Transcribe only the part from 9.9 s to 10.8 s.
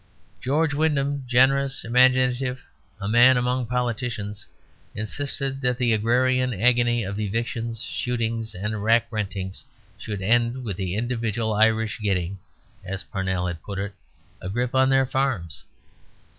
should end with